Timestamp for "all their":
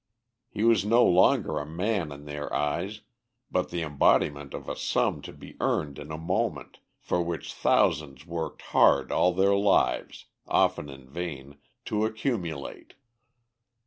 9.11-9.53